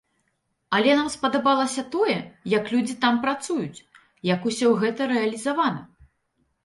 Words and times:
Але 0.75 0.91
нам 0.99 1.09
спадабалася 1.15 1.83
тое, 1.95 2.17
як 2.53 2.63
людзі 2.75 2.95
там 3.03 3.21
працуюць, 3.29 3.85
як 4.33 4.41
усё 4.53 4.67
гэта 4.85 5.01
рэалізавана! 5.17 5.81